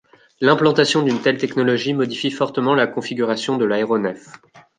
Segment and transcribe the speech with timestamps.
[0.39, 4.29] L'implantation d'une telle technologie modifie fortement la configuration de l'aéronef.